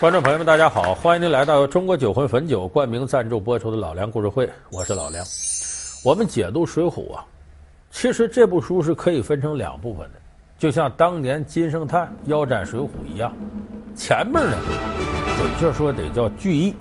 [0.00, 0.94] 观众朋友们，大家好！
[0.94, 5.26] 欢迎您来到由中国酒魂汾酒冠名赞助播出的《老梁故事会》，我是老梁。
[6.04, 7.24] 我们解读《水浒》啊，
[7.90, 10.20] 其实这部书是可以分成两部分的，
[10.56, 13.34] 就像当年金圣叹腰斩《水浒》一样。
[13.96, 14.56] 前面呢，
[15.36, 16.76] 准确说得叫聚义，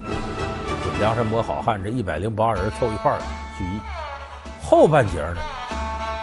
[0.99, 3.17] 梁山伯好汉这一百零八人凑一块儿
[3.57, 3.79] 聚义。
[4.63, 5.37] 后半截呢，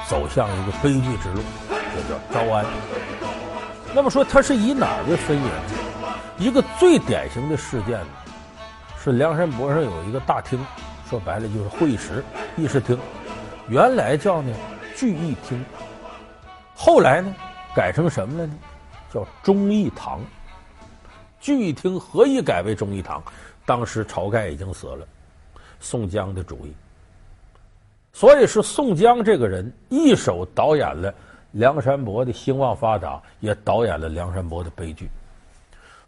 [0.08, 2.64] 走向一个悲剧之路，就叫招安。
[3.92, 5.83] 那么说，它是以哪儿为分野呢？
[6.36, 8.06] 一个最典型的事件呢，
[8.98, 10.58] 是梁山伯上有一个大厅，
[11.08, 12.24] 说白了就是会议室、
[12.56, 12.98] 议事厅，
[13.68, 14.52] 原来叫呢
[14.96, 15.64] 聚义厅，
[16.74, 17.32] 后来呢
[17.74, 18.54] 改成什么了呢？
[19.12, 20.20] 叫忠义堂。
[21.40, 23.22] 聚义厅何以改为忠义堂？
[23.64, 25.06] 当时晁盖已经死了，
[25.78, 26.74] 宋江的主意，
[28.12, 31.14] 所以是宋江这个人一手导演了
[31.52, 35.08] 梁山伯的兴旺发达，也导演了梁山伯的悲剧。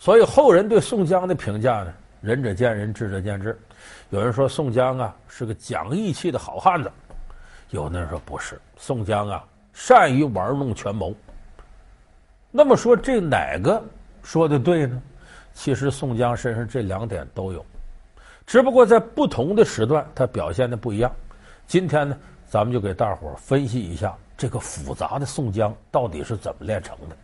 [0.07, 3.59] 所以后人对宋江的评价呢，仁者见仁，智者见智。
[4.11, 6.89] 有人说宋江啊是个讲义气的好汉子，
[7.71, 11.13] 有的人说不是，宋江啊善于玩弄权谋。
[12.53, 13.83] 那么说这哪个
[14.23, 15.03] 说的对呢？
[15.55, 17.67] 其实宋江身上这两点都有，
[18.47, 21.13] 只不过在不同的时段他表现的不一样。
[21.67, 22.17] 今天呢，
[22.49, 27.17] 咱们就给大伙分析一下这个复杂的宋江到底是怎么炼成的。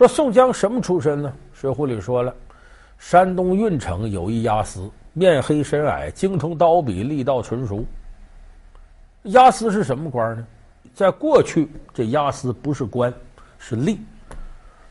[0.00, 1.30] 说宋江什么出身呢？
[1.60, 2.34] 《水浒》里说了，
[2.96, 7.84] 山东郓城有一押司，面黑身矮，精通刀笔，力道纯熟。
[9.24, 10.46] 押司是什么官呢？
[10.94, 13.12] 在过去，这押司不是官，
[13.58, 13.98] 是吏。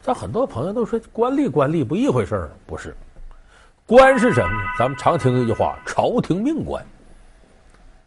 [0.03, 2.95] 但很多朋友都说官吏官吏不一回事儿，不是。
[3.87, 4.63] 官是什么呢？
[4.77, 6.85] 咱们常听一句话：朝廷命官。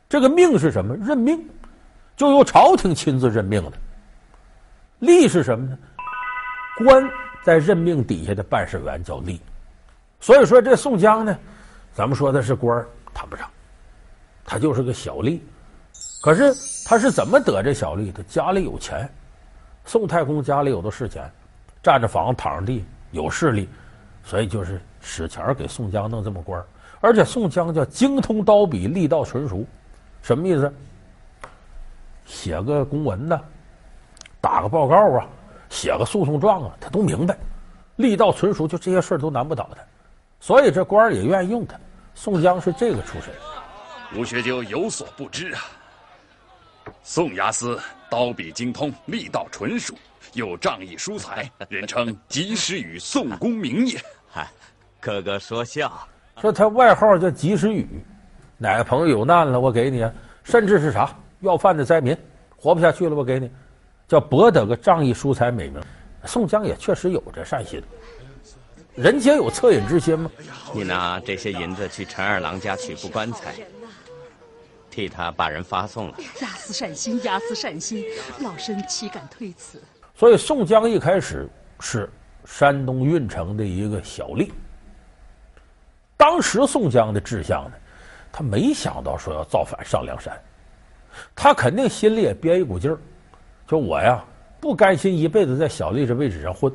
[0.08, 0.94] 这个命是什么？
[0.94, 1.44] 任命，
[2.16, 3.72] 就由朝廷亲自任命的。
[5.00, 5.76] 吏是什么呢？
[6.78, 7.08] 官
[7.42, 9.38] 在任命底下的办事员叫吏，
[10.20, 11.38] 所以说这宋江呢，
[11.92, 13.48] 咱们说他是官谈不上，
[14.44, 15.40] 他就是个小吏。
[16.22, 16.54] 可是
[16.88, 18.12] 他是怎么得这小吏？
[18.12, 19.08] 他家里有钱，
[19.84, 21.30] 宋太公家里有的是钱，
[21.82, 23.68] 占着房子躺着地有势力，
[24.22, 26.62] 所以就是使钱给宋江弄这么官。
[27.00, 29.66] 而且宋江叫精通刀笔，力道纯熟，
[30.22, 30.72] 什么意思？
[32.24, 33.40] 写个公文呢，
[34.40, 35.26] 打个报告啊。
[35.72, 37.34] 写个诉讼状啊，他都明白，
[37.96, 39.80] 力道纯熟，就这些事儿都难不倒他，
[40.38, 41.80] 所以这官儿也愿意用他。
[42.14, 43.32] 宋江是这个出身。
[44.14, 45.62] 吴学究有所不知啊，
[47.02, 49.94] 宋押司刀笔精通，力道纯熟，
[50.34, 53.98] 又仗义疏财，人称及时雨宋公明也。
[54.28, 54.46] 嗨，
[55.00, 56.06] 哥哥说笑，
[56.38, 58.04] 说他外号叫及时雨，
[58.58, 60.04] 哪个朋友有难了，我给你；
[60.44, 62.14] 甚至是啥要饭的灾民，
[62.58, 63.50] 活不下去了，我给你。
[64.12, 65.80] 叫博得个仗义疏财美名，
[66.26, 67.82] 宋江也确实有这善心。
[68.94, 70.30] 人皆有恻隐之心嘛。
[70.74, 73.54] 你拿这些银子去陈二郎家取副棺材，
[74.90, 76.14] 替他把人发送了。
[76.42, 78.04] 压死善心，压死善心，
[78.40, 79.80] 老身岂敢推辞？
[80.14, 81.48] 所以宋江一开始
[81.80, 82.06] 是
[82.44, 84.50] 山东运城的一个小吏。
[86.18, 87.72] 当时宋江的志向呢，
[88.30, 90.38] 他没想到说要造反上梁山，
[91.34, 92.98] 他肯定心里也憋一股劲儿。
[93.72, 94.22] 说我呀，
[94.60, 96.70] 不甘心一辈子在小吏这位置上混，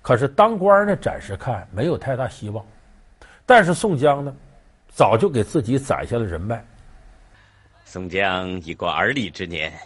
[0.00, 2.64] 可是当官呢，暂时看没有太大希望。
[3.44, 4.34] 但是宋江呢，
[4.88, 6.66] 早就给自己攒下了人脉。
[7.84, 9.78] 宋江已过而立之年，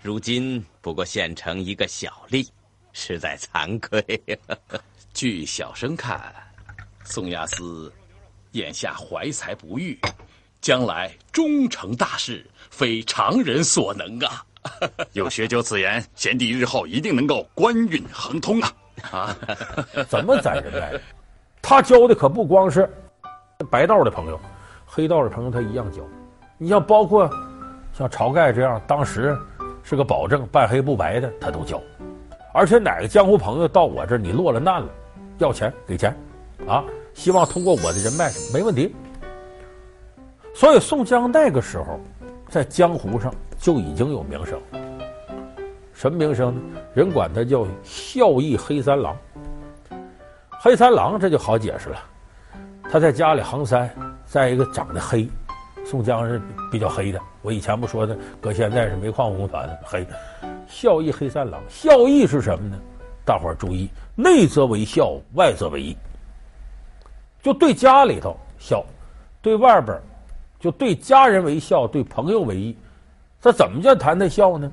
[0.00, 2.48] 如今不过县城一个小吏，
[2.92, 4.38] 实在惭愧。
[5.12, 6.32] 据小生看，
[7.02, 7.92] 宋押司
[8.52, 9.98] 眼下怀才不遇，
[10.60, 14.46] 将来终成大事，非常人所能啊。
[15.12, 18.72] 有学究此言，贤弟日后一定能够官运亨通啊！
[19.10, 19.36] 啊，
[20.08, 20.92] 怎么攒人脉？
[21.62, 22.88] 他交的可不光是
[23.70, 24.38] 白道的朋友，
[24.84, 26.02] 黑道的朋友他一样交。
[26.58, 27.28] 你像包括
[27.92, 29.36] 像晁盖这样，当时
[29.82, 31.80] 是个保证半黑不白的，他都交。
[32.52, 34.88] 而且哪个江湖朋友到我这儿，你落了难了，
[35.38, 36.14] 要钱给钱，
[36.66, 36.84] 啊，
[37.14, 38.94] 希望通过我的人脉，没问题。
[40.54, 41.98] 所以宋江那个时候
[42.48, 43.32] 在江湖上。
[43.60, 44.58] 就已经有名声，
[45.92, 46.80] 什么名声呢？
[46.94, 49.14] 人管他叫孝义黑三郎。
[50.58, 51.98] 黑三郎这就好解释了，
[52.90, 53.88] 他在家里行三，
[54.24, 55.28] 再一个长得黑，
[55.84, 56.40] 宋江是
[56.72, 57.20] 比较黑的。
[57.42, 60.06] 我以前不说的，搁现在是煤矿工团黑。
[60.66, 62.78] 孝义黑三郎，孝义是什么呢？
[63.26, 65.94] 大伙儿注意，内则为孝，外则为义。
[67.42, 68.82] 就对家里头孝，
[69.42, 70.00] 对外边
[70.58, 72.74] 就对家人为孝，对朋友为义。
[73.40, 74.70] 这怎么叫谈他孝呢？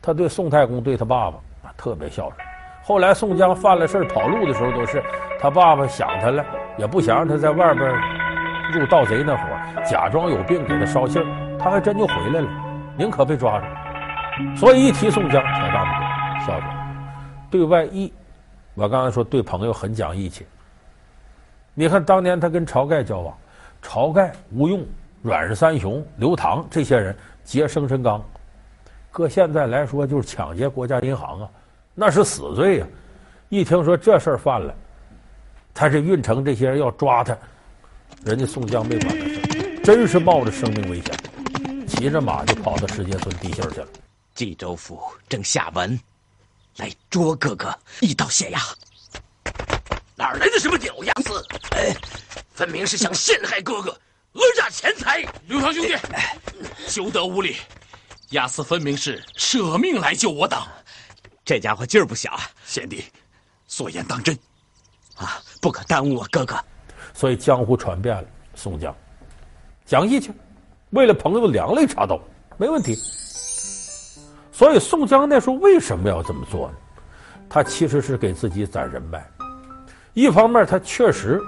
[0.00, 2.46] 他对宋太公对他爸爸啊特别孝顺，
[2.84, 5.02] 后来宋江犯了事跑路的时候，都是
[5.40, 6.44] 他爸爸想他了，
[6.76, 7.90] 也不想让他在外边
[8.72, 9.42] 入盗贼那伙，
[9.82, 11.24] 假装有病给他捎信，
[11.58, 12.48] 他还真就回来了，
[12.96, 13.66] 宁可被抓住。
[14.56, 16.66] 所以一提宋江，扯淡不多，笑话。
[17.50, 18.12] 对外义，
[18.74, 20.46] 我刚才说对朋友很讲义气。
[21.72, 23.34] 你看当年他跟晁盖交往，
[23.82, 24.84] 晁盖、吴用、
[25.22, 28.22] 阮氏三雄、刘唐这些人劫生辰纲，
[29.10, 31.48] 搁现在来说就是抢劫国家银行啊。
[31.94, 32.86] 那是死罪呀！
[33.50, 34.74] 一听说这事儿犯了，
[35.72, 37.36] 他这运城这些人要抓他，
[38.24, 43.86] 人家宋江没管他事，真是冒着生命危险，骑着马就跑到石碣村地信去了。
[44.34, 45.96] 冀州府正下文，
[46.78, 48.58] 来捉哥哥，一道县衙。
[50.16, 51.44] 哪来的什么屌样子？
[51.76, 51.94] 哎，
[52.52, 53.96] 分明是想陷害哥哥，
[54.34, 55.24] 讹诈钱财。
[55.46, 55.94] 刘唐兄弟，
[56.86, 57.56] 休得无礼！
[58.30, 60.60] 亚斯分明是舍命来救我等。
[61.44, 62.40] 这家伙劲儿不小啊！
[62.66, 63.04] 贤弟，
[63.66, 64.36] 所言当真，
[65.16, 66.56] 啊，不可耽误我哥哥。
[67.12, 68.94] 所以江湖传遍了，宋江
[69.86, 70.32] 讲义气，
[70.90, 72.18] 为了朋友两肋插刀，
[72.56, 72.96] 没问题。
[74.52, 76.74] 所以宋江那时候为什么要这么做呢？
[77.48, 79.24] 他其实是给自己攒人脉。
[80.12, 81.40] 一方面，他确实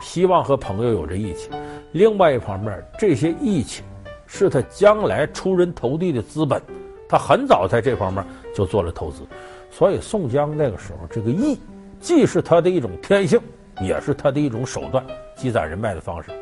[0.00, 1.48] 希望和朋友有着义气；
[1.94, 3.84] 另外一方面，这些义气
[4.26, 6.60] 是他将来出人头地的资本。
[7.08, 9.22] 他很早在这方面就做了投资，
[9.70, 11.56] 所以宋江那个时候这个义，
[12.00, 13.40] 既是他的一种天性，
[13.80, 15.06] 也是他的一种手段，
[15.36, 16.32] 积攒人脉的方式。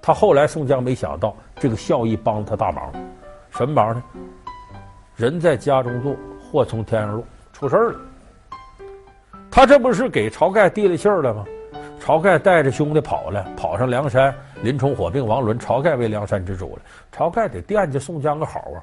[0.00, 2.90] 他后来宋江没想到这个孝义帮他大忙，
[3.50, 4.02] 什么忙呢？
[5.16, 8.00] 人在家中坐，祸从天上落，出事儿了。
[9.50, 11.44] 他这不是给晁盖递了信儿了吗？
[12.00, 16.82] 晁盖带着兄弟跑了，跑上梁山，林冲火并王伦，晁盖为梁山之主了。
[17.16, 18.82] 晁盖得惦记宋江个好啊。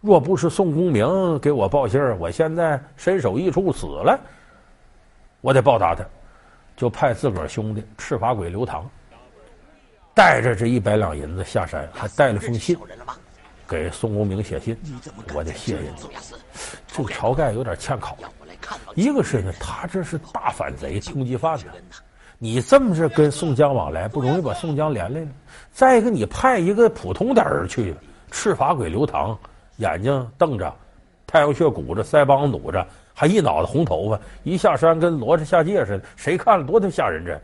[0.00, 4.18] 若不是宋公明给我报信儿，我现在身首异处死了，
[5.40, 6.04] 我得报答他，
[6.76, 8.88] 就派自个儿兄弟赤发鬼刘唐，
[10.14, 12.76] 带着这一百两银子下山，还带了封信，
[13.66, 14.76] 给宋公明写信，
[15.34, 16.08] 我得谢谢你。
[16.88, 18.16] 这个晁盖有点欠考，
[18.94, 21.64] 一个是呢，他这是大反贼、通缉犯呢，
[22.38, 25.28] 你这么着跟宋江往来，不容易把宋江连累了。
[25.72, 27.94] 再一个，你派一个普通点人去，
[28.30, 29.36] 赤发鬼刘唐。
[29.78, 30.74] 眼睛瞪着，
[31.26, 37.38] 太阳穴鼓着，腮帮子努着，还一脑袋红头发，一下山跟罗刹下界似的，谁看了多他吓人这！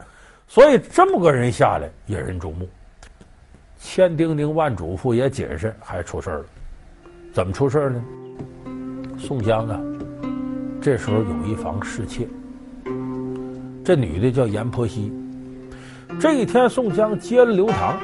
[0.48, 2.66] 所以这么个人下来引人注目，
[3.78, 6.44] 千叮咛万嘱咐也谨慎，还出事了。
[7.34, 8.02] 怎么出事儿呢？
[9.18, 9.78] 宋江啊，
[10.80, 12.26] 这时候有一房侍妾，
[13.84, 15.12] 这女的叫阎婆惜。
[16.20, 17.98] 这一天，宋江接了刘唐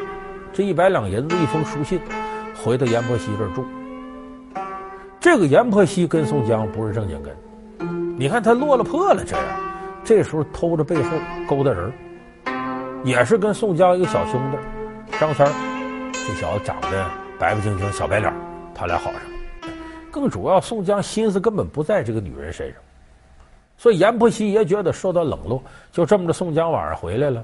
[0.52, 2.00] 这一百两银子，一封书信，
[2.54, 3.64] 回到阎婆惜这儿住。
[5.20, 9.44] 这个阎婆惜跟宋江不是正经跟，你看他落了魄了这样，
[10.02, 11.10] 这时候偷着背后
[11.48, 11.92] 勾搭人，
[13.04, 14.58] 也是跟宋江一个小兄弟
[15.19, 15.52] 张三儿，
[16.12, 17.06] 这小子长得
[17.38, 18.32] 白不净净小白脸，
[18.74, 19.20] 他俩好上。
[20.10, 22.76] 更主要，宋江心思根本不在这个女人身上，
[23.78, 25.62] 所以阎婆惜也觉得受到冷落。
[25.90, 27.42] 就这么着，宋江晚上回来了，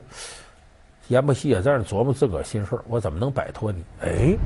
[1.08, 3.84] 阎婆惜也在那琢磨自个儿心事，我怎么能摆脱你？
[4.02, 4.36] 哎。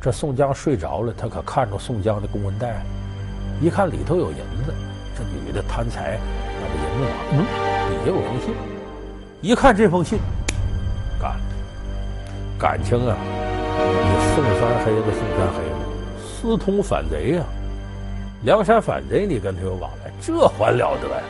[0.00, 2.84] 这宋江睡着了，他可看着宋江的公文袋，
[3.60, 4.72] 一看里头有银子，
[5.16, 6.16] 这女的贪财，
[6.60, 7.42] 把这银子拿，嗯，
[7.90, 8.54] 里有封信，
[9.40, 10.20] 一看这封信，
[11.20, 11.40] 干了，
[12.60, 17.44] 感情啊，你宋三黑子宋三黑子，私通反贼呀、啊，
[18.44, 21.22] 梁山反贼你跟他有往，这还了得呀？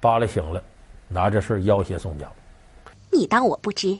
[0.00, 0.62] 扒拉醒了，
[1.08, 2.30] 拿这事要挟宋江，
[3.10, 3.98] 你当我不知？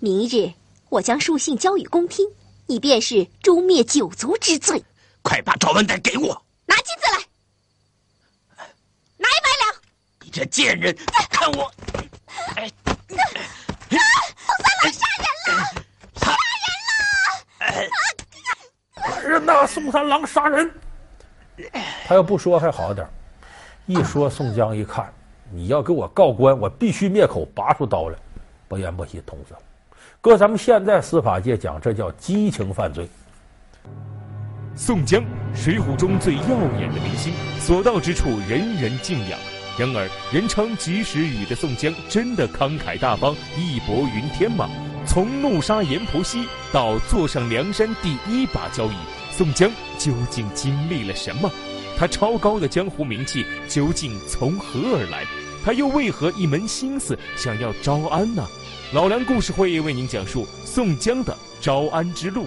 [0.00, 0.52] 明日
[0.88, 2.26] 我将书信交与公听。
[2.66, 4.84] 你便是诛灭九族之罪，
[5.22, 7.18] 快把赵文袋给我，拿金子来，
[9.16, 9.74] 拿一百两。
[10.20, 10.94] 你这贱人，
[11.30, 11.72] 看我！
[12.56, 15.64] 哎，宋三郎杀人了！
[16.20, 16.26] 杀
[17.64, 18.02] 人了！
[18.96, 19.66] 来人呐！
[19.66, 20.70] 宋三郎杀人！
[22.06, 23.08] 他要不说还好点，
[23.88, 25.10] 一说宋江一看，
[25.50, 28.18] 你要给我告官，我必须灭口，拔出刀来，
[28.68, 29.60] 把阎婆惜捅死了。
[30.20, 33.08] 搁咱们现在司法界讲，这叫激情犯罪。
[34.76, 36.42] 宋江，水浒中最耀
[36.78, 39.38] 眼的明星，所到之处人人敬仰。
[39.78, 44.68] 然而，人称及时雨的宋江，真的慷慨大方、义薄云天吗？
[45.06, 48.96] 从怒杀阎婆惜到坐上梁山第一把交椅，
[49.30, 51.50] 宋江究竟经历了什么？
[51.98, 55.24] 他超高的江湖名气究竟从何而来？
[55.64, 58.46] 他又为何一门心思想要招安呢？
[58.94, 62.46] 老梁故事会为您讲述宋江的招安之路。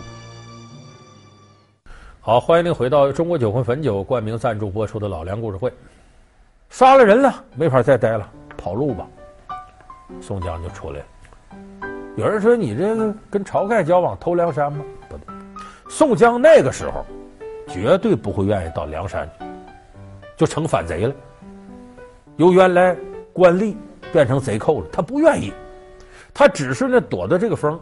[2.21, 5.69] 好，欢迎您回到中国酒魂汾酒冠名赞助播出的老梁故事会。
[6.69, 9.05] 杀了人了，没法再待了，跑路吧。
[10.21, 11.05] 宋江就出来了。
[12.15, 12.95] 有人说你这
[13.29, 14.85] 跟晁盖交往偷梁山吗？
[15.09, 15.25] 不对，
[15.89, 17.05] 宋江那个时候
[17.71, 19.29] 绝对不会愿意到梁山，
[20.35, 21.13] 就成反贼了。
[22.37, 22.95] 由原来
[23.31, 23.75] 官吏
[24.11, 25.53] 变成贼寇了，他不愿意，
[26.33, 27.79] 他只是呢躲着这个风，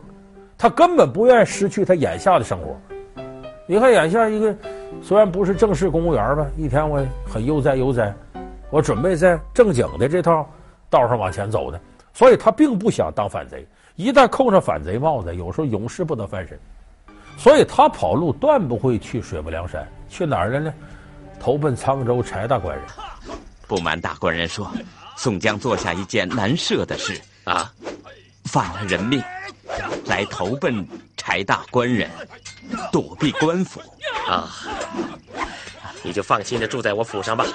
[0.57, 2.77] 他根本不愿意失去他眼下的生活。
[3.65, 4.55] 你看眼下一个
[5.01, 8.13] 虽然不是正式公务员吧，一天我很悠哉悠哉，
[8.69, 10.47] 我准备在正经的这套
[10.89, 11.79] 道上往前走的，
[12.13, 13.65] 所以他并不想当反贼。
[13.95, 16.57] 一旦扣上反贼帽子，有时候永世不得翻身，
[17.39, 20.73] 所以他跑路断不会去水泊梁山，去哪儿了呢？
[21.39, 22.85] 投奔沧州柴大官人。
[23.65, 24.69] 不瞒大官人说，
[25.15, 27.71] 宋江做下一件难赦的事啊，
[28.43, 29.23] 犯了人命，
[30.07, 32.09] 来投奔柴大官人，
[32.91, 33.79] 躲避官府
[34.27, 34.49] 啊。
[36.03, 37.45] 你就放心的住在我府上吧，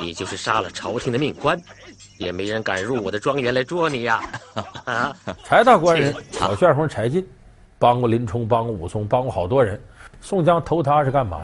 [0.00, 1.60] 你就是杀了朝廷的命官。
[2.16, 4.22] 也没人敢入我的庄园来捉你呀！
[4.84, 7.26] 啊， 柴大官人，小旋风柴进，
[7.84, 9.78] 帮过林冲，帮过武松，帮过好多人。
[10.18, 11.42] 宋江投他是干嘛？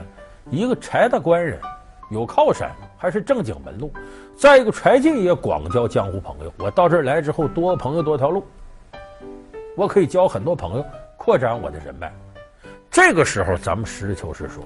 [0.48, 1.60] 一个柴大官人，
[2.10, 3.92] 有靠山，还是正经门路。
[4.38, 6.50] 再一个，柴进也广交江湖朋友。
[6.56, 8.42] 我到这儿来之后，多朋友多条路，
[9.76, 10.86] 我可以交很多朋友，
[11.18, 12.10] 扩展我的人脉。
[12.90, 14.64] 这个时候，咱们实事求是说，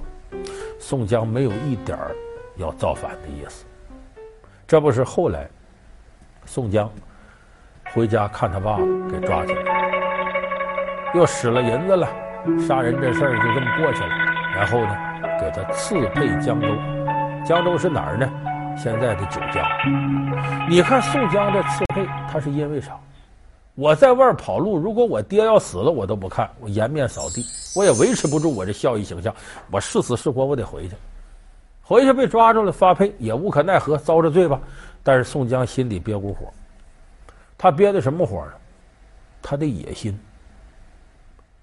[0.78, 2.14] 宋江没有一点儿
[2.54, 3.64] 要造反的意思。
[4.64, 5.50] 这不是后来。
[6.46, 6.88] 宋江
[7.92, 9.83] 回家看他爸爸给抓起来，
[11.14, 12.08] 又使了银子了，
[12.66, 14.08] 杀人这事儿就这么过去了。
[14.52, 14.96] 然后呢，
[15.40, 16.66] 给他赐配江州。
[17.46, 18.28] 江州是哪儿呢？
[18.76, 19.64] 现在的九江。
[20.68, 22.98] 你看宋江这赐配，他是因为啥？
[23.76, 27.44] 我在外跑路，如果我爹要死了，我都不看，我颜面扫地，
[27.76, 29.32] 我也维持不住我这孝义形象。
[29.70, 30.96] 我是死是活，我得回去。
[31.80, 34.60] 回去被抓住了，发配也无可奈何，遭着罪吧。
[35.04, 36.52] 但是宋江心里憋股火，
[37.56, 38.52] 他憋的什么火呢？
[39.42, 40.18] 他的野心，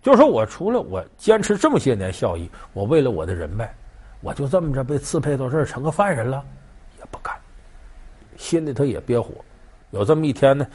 [0.02, 3.72] 就说我除了我坚持这么些年孝义，我为了我的人脉，
[4.22, 6.44] 我就这么着被赐配到这儿成个犯人了，
[6.98, 7.36] 也不干。
[8.36, 9.32] 心里头也憋火，
[9.92, 10.66] 有这么一天呢，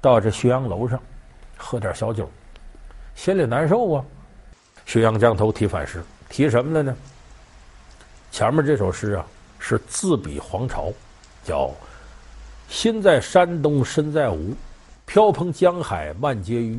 [0.00, 1.00] 到这浔阳楼上
[1.56, 2.30] 喝点小酒，
[3.14, 4.04] 心里难受啊。
[4.86, 6.94] 浔阳江头提反诗，提什么了呢？
[8.30, 9.24] 前面这首诗啊，
[9.58, 10.92] 是自比黄巢，
[11.42, 11.70] 叫。
[12.68, 14.52] 心在山东身在吴，
[15.06, 16.78] 飘蓬江海万皆淤。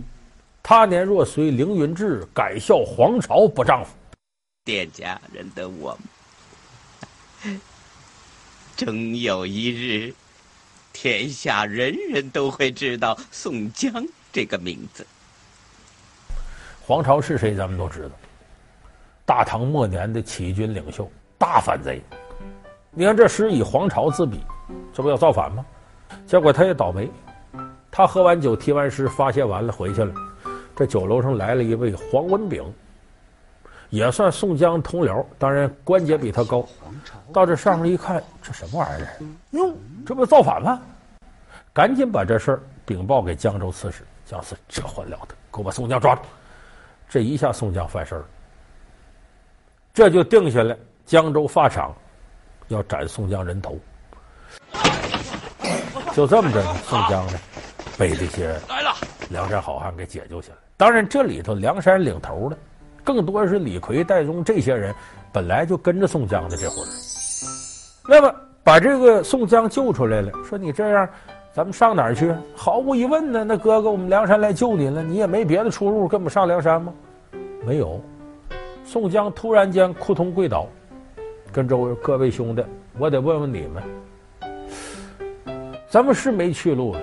[0.67, 3.91] 他年若随凌云志，敢笑黄巢不丈夫。
[4.63, 5.95] 店家认得我
[7.43, 7.51] 吗？
[8.75, 10.12] 终有一日，
[10.91, 13.93] 天下人人都会知道宋江
[14.34, 15.05] 这个名字。
[16.81, 17.53] 黄巢是谁？
[17.53, 18.15] 咱们都知道，
[19.24, 21.07] 大唐末年的起义军领袖，
[21.38, 22.01] 大反贼。
[22.89, 24.39] 你看这诗以黄巢自比，
[24.91, 25.63] 这不要造反吗？
[26.25, 27.07] 结果他也倒霉，
[27.91, 30.12] 他喝完酒，提完诗，发泄完了，回去了。
[30.75, 32.63] 这酒楼上来了一位黄文炳，
[33.89, 36.67] 也算宋江同僚，当然官阶比他高。
[37.32, 39.10] 到这上面一看，这什么玩意儿？
[39.51, 39.74] 哟，
[40.05, 40.82] 这不造反吗？
[41.74, 44.03] 赶紧把这事儿禀报给江州刺史。
[44.25, 46.24] 江刺这还了得，给我把宋江抓住！
[47.08, 48.25] 这一下宋江犯事儿了，
[49.94, 51.96] 这就定下来，江州法场
[52.70, 53.77] 要斩宋江人头。
[56.12, 57.34] 就这么着，宋江呢，
[58.00, 58.60] 被这些
[59.29, 60.58] 梁山好汉给解救下来。
[60.77, 62.58] 当然，这里头梁山领头的，
[63.01, 64.94] 更多是李逵、戴宗这些人，
[65.32, 66.91] 本来就跟着宋江的这伙人。
[68.10, 71.08] 那么，把这个宋江救出来了，说你这样，
[71.53, 72.36] 咱们上哪儿去？
[72.53, 76.94] 毫无疑问呢，那哥哥，我们梁山来救你了，你也没别的出路，跟我们上梁山吗？
[77.65, 78.01] 没有。
[78.84, 80.67] 宋江突然间扑通跪倒，
[81.53, 82.63] 跟周围各位兄弟，
[82.98, 83.82] 我得问问你们。
[85.89, 87.00] 咱们是没去路了，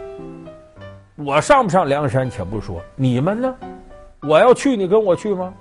[1.25, 3.55] 我上不上梁山且不说，你们呢？
[4.23, 5.55] 我要去，你跟我去吗？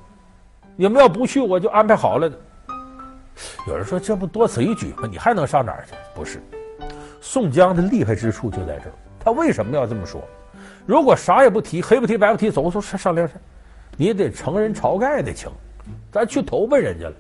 [0.76, 2.32] 你们要不去，我就安排好了。
[3.68, 5.08] 有人说这不多此一举吗？
[5.10, 5.94] 你还能上哪儿去？
[6.16, 6.42] 不是，
[7.20, 8.94] 宋江的厉害之处就在这儿。
[9.20, 10.22] 他为什么要这么说？
[10.86, 13.40] 如果啥也不提，黑不提白不提，走走上上梁山，
[13.98, 15.52] 你得承人晁盖的情，
[16.12, 17.14] 咱去投奔人家了。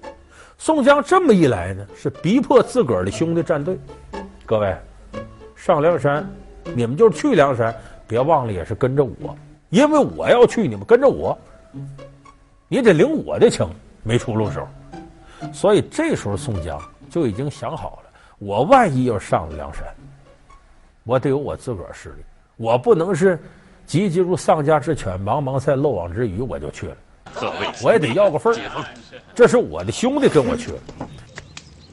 [0.57, 3.77] 宋江这么一来呢，是逼迫自个儿的兄弟站队。
[4.45, 4.75] 各位。
[5.55, 6.27] 上梁山，
[6.73, 7.71] 你们就去梁山，
[8.11, 9.33] 别忘了也是跟着我，
[9.69, 11.37] 因为我要去，你们跟着我，
[12.67, 13.65] 你得领我的情，
[14.03, 14.67] 没出路时候。
[15.53, 16.77] 所以这时候宋江
[17.09, 19.85] 就已经想好了，我万一要上了梁山，
[21.05, 22.25] 我得有我自个儿势力，
[22.57, 23.39] 我不能是
[23.85, 26.97] 急急如丧家之犬，茫茫在漏网之鱼我就去了，
[27.81, 28.85] 我也得要个份儿，
[29.33, 30.79] 这是我的兄弟跟我去了。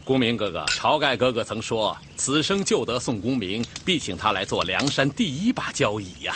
[0.09, 6.33] 公明哥哥，晁盖哥哥曾说，此生救得宋公明，必请他来做梁山第一把交椅呀。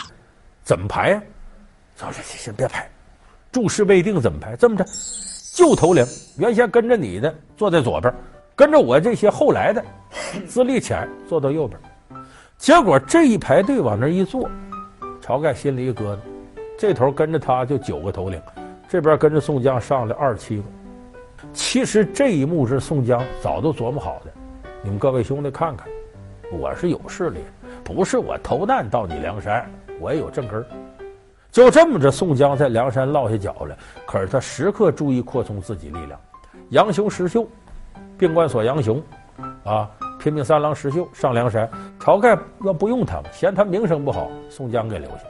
[0.61, 1.23] 怎么排呀、
[1.97, 1.97] 啊？
[1.97, 2.87] 行行行，先别排，
[3.51, 4.55] 诸事未定，怎么排？
[4.55, 4.85] 这么着，
[5.55, 6.05] 旧头领
[6.37, 8.13] 原先跟着你的坐在左边，
[8.55, 9.83] 跟着我这些后来的
[10.47, 11.79] 资历浅坐到右边。
[12.59, 14.47] 结果这一排队往那一坐，
[15.19, 16.19] 晁盖心里一咯噔，
[16.77, 18.39] 这头跟着他就九个头领，
[18.87, 20.63] 这边跟着宋江上来二七个。
[21.53, 24.31] 其实这一幕是宋江早都琢磨好的，
[24.81, 25.87] 你们各位兄弟看看，
[26.51, 27.39] 我是有势力，
[27.83, 29.69] 不是我投难到你梁山，
[29.99, 30.65] 我也有正根儿。
[31.51, 33.77] 就这么着，宋江在梁山落下脚了。
[34.07, 36.19] 可是他时刻注意扩充自己力量。
[36.69, 37.47] 杨雄、石秀，
[38.17, 38.99] 病关索杨雄，
[39.63, 39.87] 啊，
[40.19, 41.69] 拼命三郎石秀上梁山。
[41.99, 45.23] 晁盖要不用他们，嫌他名声不好，宋江给留下，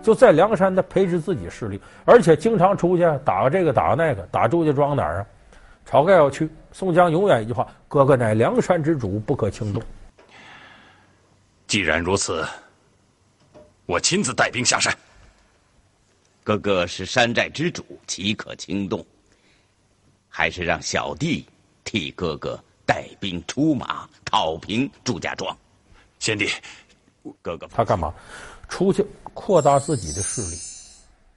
[0.00, 5.26] 就在梁山的培植自己势力，而且经常出去打个这个打个那个，打祝家庄哪儿啊？
[5.90, 9.82] 晁盖要去，宋江永远一句话：“哥哥乃梁山之主，不可轻动。”
[11.66, 12.46] 既然如此，
[13.86, 14.96] 我亲自带兵下山。
[16.44, 19.04] 哥哥是山寨之主，岂可轻动？
[20.28, 21.44] 还是让小弟
[21.82, 22.56] 替哥哥
[22.86, 25.56] 带兵出马，讨平祝家庄。
[26.20, 26.48] 贤弟，
[27.42, 28.14] 哥哥他干嘛？
[28.68, 29.04] 出去
[29.34, 30.56] 扩大自己的势力。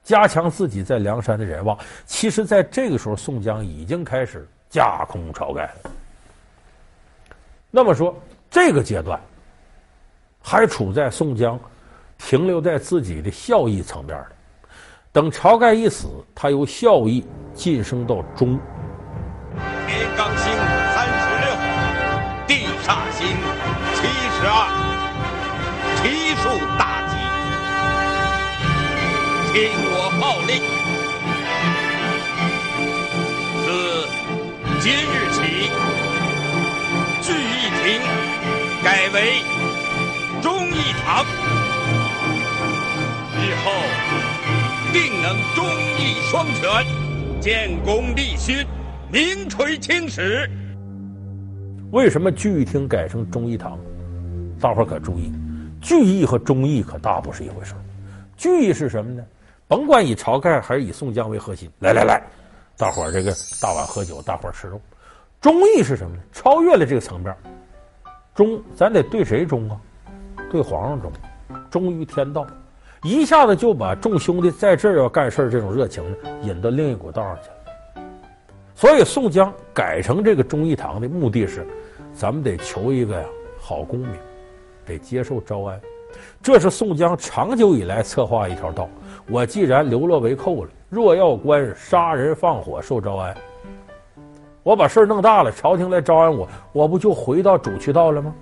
[0.03, 5.91] 加强自己在梁山的人望，其实，在这个时候，宋江已经开始架空晁盖了。
[7.71, 8.13] 那么说，
[8.51, 9.19] 这个阶段
[10.41, 11.57] 还处在宋江
[12.17, 14.27] 停留在自己的效益层面的。
[15.13, 18.59] 等晁盖一死，他由效益晋升到忠。
[19.87, 20.53] 天罡星
[20.93, 21.47] 三十六，
[22.47, 23.25] 地煞星
[23.95, 24.67] 七十二，
[26.01, 26.43] 奇数
[26.77, 26.82] 大。
[29.53, 30.57] 听我号令，
[33.63, 33.69] 自
[34.81, 35.69] 今日起，
[37.21, 38.01] 聚义亭
[38.83, 39.43] 改为
[40.41, 41.23] 忠义堂，
[43.37, 43.69] 日后
[44.91, 45.63] 定能忠
[45.99, 46.83] 义双全，
[47.39, 48.65] 建功立勋，
[49.11, 50.49] 名垂青史。
[51.91, 53.77] 为什么聚义厅改成忠义堂？
[54.59, 55.31] 大伙儿可注意，
[55.79, 57.77] 聚义和忠义可大不是一回事儿。
[58.35, 59.23] 聚义是什么呢？
[59.67, 62.21] 甭管以晁盖还是以宋江为核心，来来来，
[62.77, 64.79] 大伙儿这个大碗喝酒，大伙儿吃肉。
[65.41, 66.21] 忠义是什么呢？
[66.31, 67.35] 超越了这个层面。
[68.35, 69.79] 忠，咱得对谁忠啊？
[70.51, 71.11] 对皇上忠，
[71.69, 72.45] 忠于天道。
[73.03, 77.55] 一下子就把众兄弟在这儿要干事这种热情呢，引到另一股道上去了。
[78.75, 81.67] 所以宋江改成这个忠义堂的目的是，
[82.13, 83.27] 咱们得求一个呀
[83.59, 84.15] 好功名，
[84.85, 85.79] 得接受招安。
[86.41, 88.87] 这是宋江长久以来策划一条道。
[89.27, 93.35] 我既然流落为寇了，若要官杀人放火受招安，
[94.63, 98.33] 我把事儿弄大了，朝廷来招安我，我不就回到主渠道了吗？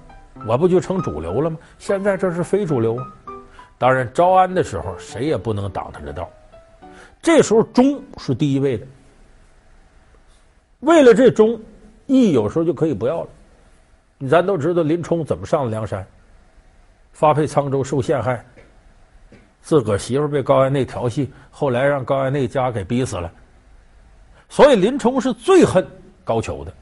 [0.47, 1.57] 我不就成主流了吗？
[1.77, 3.05] 现在这是非主流啊！
[3.77, 6.27] 当然，招安的时候谁也不能挡他这道。
[7.21, 8.87] 这时候忠是第一位的，
[10.79, 11.59] 为了这忠，
[12.07, 13.29] 义有时候就可以不要了。
[14.27, 16.05] 咱都知道林冲怎么上了梁山，
[17.11, 18.45] 发配沧州受陷害。
[19.61, 23.31] 自个儿媳妇被高衙内调戏，后来让高衙内家给逼死了。
[24.49, 25.85] 所以林冲是最恨
[26.23, 26.73] 高俅的。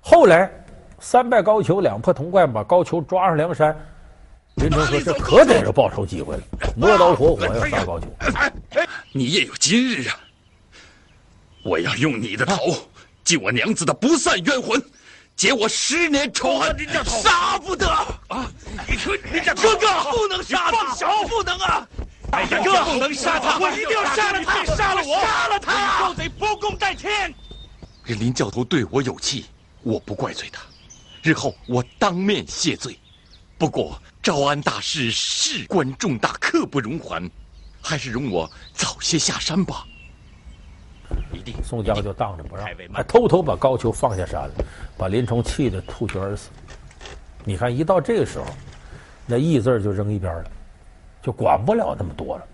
[0.00, 0.50] 后来
[1.00, 3.76] 三拜高俅，两破潼关，把高俅抓上梁山。
[4.56, 6.42] 林冲说：“这可逮着报仇机会了，
[6.76, 8.04] 磨刀霍霍要杀高俅。”
[9.12, 10.16] 你也有今日啊！
[11.64, 12.56] 我要用你的头，
[13.24, 14.82] 祭我娘子的不散冤魂。
[15.34, 17.86] 解我十年仇恨，杀不得
[18.32, 18.50] 啊！
[18.88, 21.86] 你说，你这哥哥不能杀他，放手不能啊！
[22.32, 26.00] 哎呀，哥不能杀他，我一定要杀了他，杀了我，杀了他！
[26.00, 27.32] 盗贼不共戴天。
[28.06, 29.46] 这林教头对我有气，
[29.82, 30.62] 我不怪罪他，
[31.22, 32.98] 日后我当面谢罪。
[33.58, 37.30] 不过招安大事事关重大，刻不容缓，
[37.82, 39.84] 还是容我早些下山吧。
[41.32, 44.64] 一定，宋江就当着不让，还偷偷把高俅放下山了，
[44.96, 46.48] 把林冲气得吐血而死。
[47.44, 48.46] 你看，一到这个时候，
[49.26, 50.44] 那义字就扔一边了，
[51.20, 52.46] 就管不了那么多了。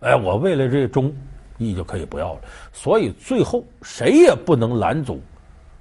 [0.00, 1.14] 哎，我为了这忠
[1.58, 2.40] 义就可以不要了。
[2.72, 5.22] 所以最后谁也不能拦阻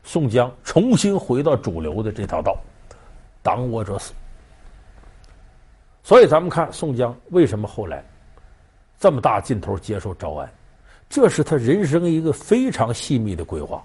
[0.04, 2.58] 宋江重新回到主流的这条道，
[3.42, 4.14] 挡我者死。
[6.04, 8.04] 所以咱们看宋江为什么后来
[9.00, 10.50] 这么大劲头接受招安。
[11.10, 13.84] 这是他人生一个非常细密的规划。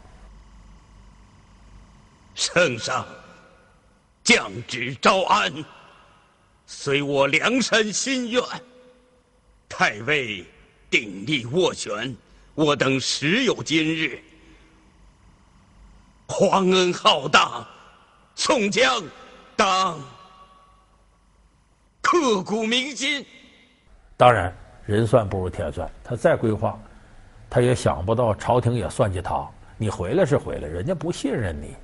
[2.34, 3.04] 圣上，
[4.28, 5.50] 降旨招安，
[6.66, 8.42] 随我梁山心愿。
[9.70, 10.44] 太尉
[10.90, 12.14] 鼎力斡旋，
[12.54, 14.22] 我等时有今日。
[16.26, 17.66] 皇恩浩荡，
[18.34, 19.02] 宋江
[19.56, 19.98] 当
[22.02, 23.24] 刻骨铭心。
[24.14, 26.78] 当然，人算不如天算，他再规划，
[27.48, 29.48] 他也想不到朝廷也算计他。
[29.78, 31.74] 你回来是回来，人家不信任你，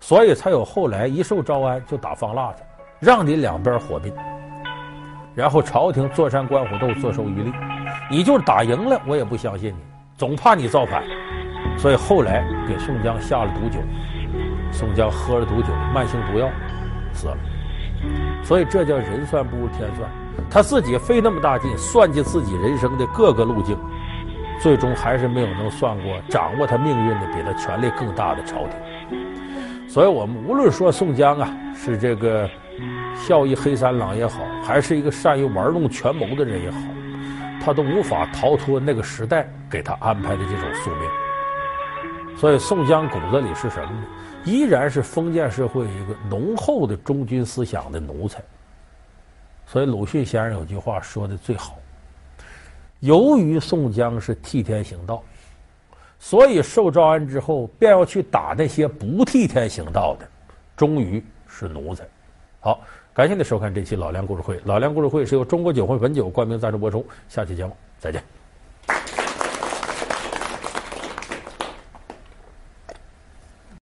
[0.00, 2.62] 所以才有后来一受招安就打方腊去，
[3.00, 4.12] 让你两边火并。
[5.34, 7.52] 然后朝廷坐山观虎斗，坐收渔利，
[8.10, 9.78] 你就是打赢了，我也不相信你，
[10.16, 11.02] 总怕你造反。
[11.76, 13.78] 所以后来给宋江下了毒酒，
[14.72, 16.48] 宋江喝了毒酒，慢性毒药
[17.12, 17.36] 死了。
[18.42, 20.08] 所以这叫人算不如天算。
[20.50, 23.76] 他自己费那么大劲算计自己人生的各个路径，
[24.60, 28.70] 最终还是没有能算过掌握他命运的比他权力更大的朝廷。
[29.88, 32.48] 所以我们无论说宋江啊是这个
[33.16, 36.78] 孝义黑三郎也好，还是一个善于玩弄权谋的人也好，
[37.60, 42.36] 他都无法逃脱那个时代给他安排的这种宿命。
[42.36, 44.04] 所以宋江骨子里是什么呢？
[44.44, 48.40] 依然是封建社会一个浓厚的忠君思想的奴才。
[49.66, 51.76] 所以鲁迅先生有句话说的最好
[53.00, 55.22] ：“由于宋江是替天行道，
[56.18, 60.28] 所以受招安之后，便要去打那些不替天行道的，
[60.76, 62.04] 终于是奴才。”
[62.60, 62.80] 好，
[63.14, 64.56] 感谢您收看这期《老梁故事会》。
[64.64, 67.06] 《老梁故事会》是由中国酒会汾酒冠名赞助播出。
[67.28, 68.37] 下期节目再见。